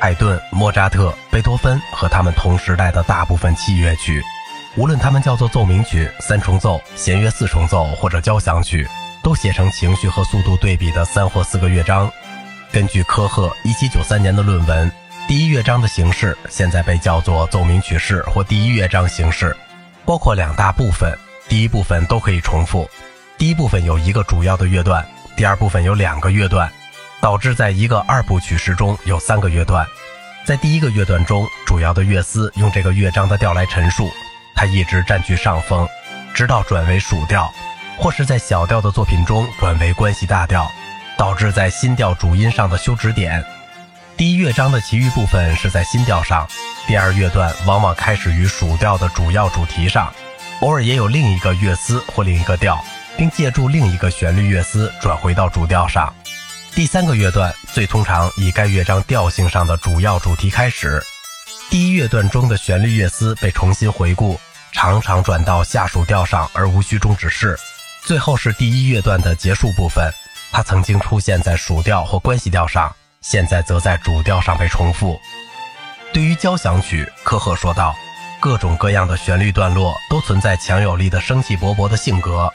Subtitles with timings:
[0.00, 4.24] 海顿、莫扎特、贝多芬和他们同时代的大部分器乐曲，
[4.74, 8.88] 无论他们叫做奏鸣曲、三重奏、弦乐四重奏或者交响曲，
[9.22, 12.10] 都写成情绪和速度对比的三或四个乐章。
[12.72, 14.90] 根据科赫1793年的论文，
[15.28, 19.54] 第一乐章的形式现在被叫做奏鸣曲式或第一乐章形式，
[20.06, 21.14] 包括两大部分。
[21.46, 22.88] 第一部分都可以重复，
[23.36, 25.06] 第一部分有一个主要的乐段，
[25.36, 26.72] 第二部分有两个乐段。
[27.20, 29.86] 导致在一个二部曲式中有三个乐段，
[30.44, 34.10] 在第一个乐段中，主要的乐思用这个乐章的调来陈述，
[34.54, 35.86] 它一直占据上风，
[36.34, 37.52] 直到转为属调，
[37.98, 40.70] 或是在小调的作品中转为关系大调，
[41.18, 43.44] 导致在新调主音上的休止点。
[44.16, 46.48] 第一乐章的其余部分是在新调上，
[46.86, 50.10] 第二乐段往往开始于属调的主要主题上，
[50.60, 52.82] 偶尔也有另一个乐思或另一个调，
[53.16, 56.12] 并借助另一个旋律乐思转回到主调上。
[56.74, 61.02] 第三个乐段最通常以该乐章调性上的主要主题开始，
[61.68, 64.40] 第一乐段中的旋律乐思被重新回顾，
[64.72, 67.58] 常常转到下属调上而无需终止式。
[68.04, 70.10] 最后是第一乐段的结束部分，
[70.52, 75.20] 它曾经出现在属调或关系调上，现在则在主调上被重复。
[76.12, 77.94] 对于交响曲，科赫说道
[78.40, 82.50] ：“各种各样的旋律段落都存在强有力的生气勃勃的性格，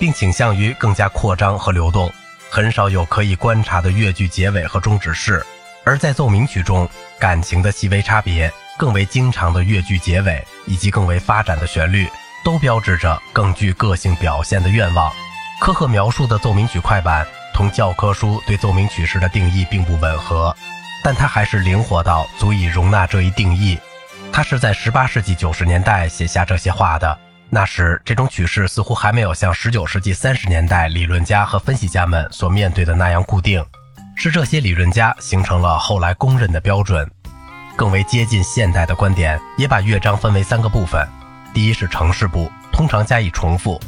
[0.00, 2.12] 并倾向于更加扩张和流动。”
[2.54, 5.42] 很少有可以观察的乐句结尾和终止式，
[5.86, 6.86] 而在奏鸣曲中，
[7.18, 12.06] 感情的细微差别、更为经常的乐句结尾以及更为发展的旋律，
[12.44, 15.10] 都标志着更具个性表现的愿望。
[15.62, 20.54] 科赫描述的奏鸣曲快板同教科书对奏鸣曲式的定义并不吻合，
[21.02, 23.78] 但他还是灵活到足以容纳这一定义。
[24.30, 27.18] 他是在18世纪90年代写下这些话的。
[27.54, 33.62] 那时，这种曲式似乎还没有像19世纪30年代理论家和分析家们所面对的那样固定，
[34.16, 37.06] 是这些理论家形成了后来公认的标准。
[37.76, 41.06] 更为接近现代的观点也把乐章分为三个部分：
[41.52, 43.78] 第一是城市部，通常加以重复，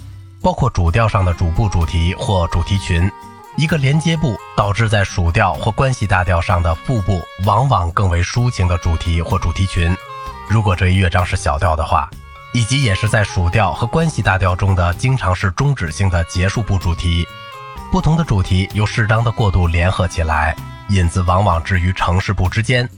[0.42, 3.08] 包括主调上的主部主题或主题群；
[3.56, 9.96] 一个连接部，导致在属调或关系大调上的副部往往更为抒情的主题或主题群。
[10.50, 12.10] 如果这一乐章是小调的话。
[12.54, 17.26] 以及也是在属调和关系大调中的，经常是终止性的结束部主题。
[17.90, 20.54] 不同的主题由适当的过渡联合起来，
[20.88, 22.88] 引子往往置于城市部之间。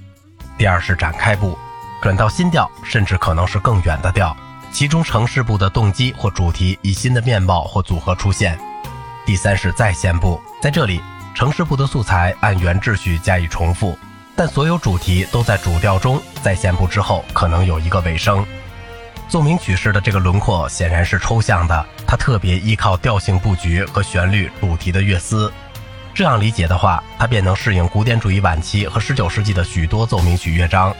[0.58, 1.58] 第二是展开部，
[2.02, 4.36] 转到新调，甚至可能是更远的调，
[4.70, 8.58] 其中城市部的动机或主题以新的面貌或组合出现。
[9.24, 11.00] 第三是再现部，在这里，
[11.34, 13.98] 城市部的素材按原秩序加以重复，
[14.36, 18.46] 但所有主题都在主调中，再现部之后可能有一个尾声。
[19.28, 25.52] 奏鸣曲式的这个轮廓显然是抽象的，它特别依靠调性布局和旋律主题的乐思。
[26.14, 30.94] 这样理解的话，它便能适应古典主义晚期和19世纪的许多奏鸣曲乐章。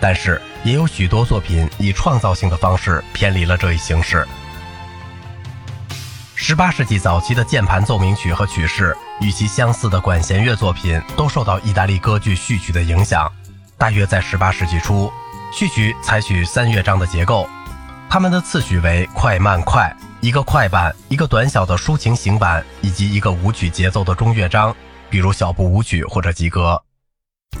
[0.00, 4.26] 但是，也有许多作品以创造性的方式偏离了这一形式。
[6.36, 13.30] 18世纪早期的键盘奏鸣曲和曲式与其相似的管弦乐作品都受到意大利歌剧序曲的影响。
[13.76, 15.10] 大约在18世纪初，
[15.52, 17.48] 序曲采取三乐章的结构。
[18.14, 24.72] 它们的次序为快慢快，一个快板，一个短小的抒情行板，以及一个舞曲节奏的中乐章，
[25.10, 26.80] 比如小步舞曲或者吉格。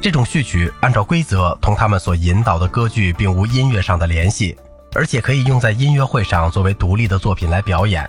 [0.00, 4.56] 这种序曲按照规则同他们所引导的歌剧并无音乐上的联系，
[4.94, 8.08] 而且可以用在音乐会上作为独立的作品来表演。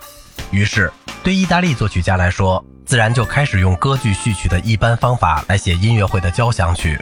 [0.51, 7.01] 于是，对意大利作曲家来说，自然就开始用歌剧序曲的一般方法来写音乐会的交响曲。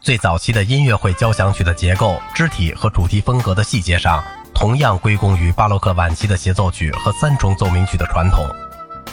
[0.00, 4.22] 最早期的音乐会交响曲的结构、肢体和主题风格的细节上。
[4.58, 8.44] 同样归功于巴洛克晚期的协奏曲和三重奏鸣曲的传统。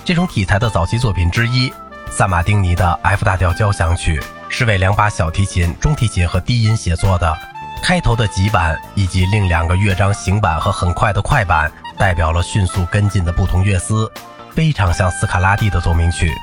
[0.03, 1.71] 这种体裁的早期作品之一，
[2.09, 4.19] 萨马丁尼的 F 大调交响曲，
[4.49, 7.37] 是为两把小提琴、中提琴和低音写作的。
[7.83, 14.11] 开头的急板以及另两个乐章行板和很快的快板，代表了迅速跟进的不同乐思，
[14.49, 16.33] 非常像斯卡拉蒂的奏鸣曲。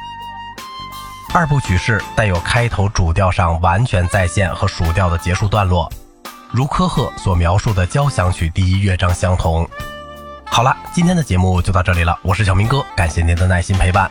[1.35, 5.91] 二部曲式带有开头主调上完全再现和属调的结束段落。
[6.53, 9.67] 如科赫所描述的交响曲第一乐章相同。
[10.45, 14.11] 好了，今天的节目就到这里了，我是小明哥，感谢您的耐心陪伴。